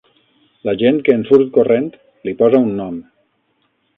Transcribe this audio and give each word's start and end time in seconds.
La 0.69 0.73
gent 0.81 0.97
que 1.09 1.15
en 1.17 1.25
surt 1.27 1.51
corrent, 1.59 1.91
li 2.29 2.35
posa 2.41 2.65
un 2.69 2.75
nom. 2.83 2.97